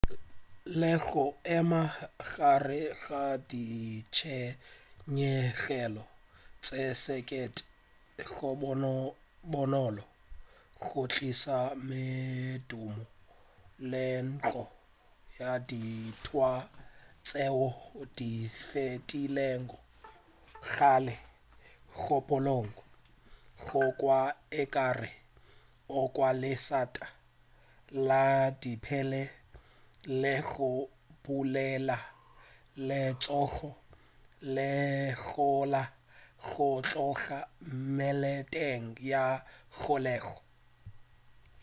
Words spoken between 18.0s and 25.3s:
di fetilego kgale kgopolong go kwa ekare